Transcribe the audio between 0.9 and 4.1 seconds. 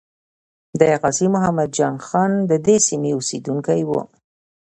غازی محمد جان خان ددې سیمې اسیدونکی وو.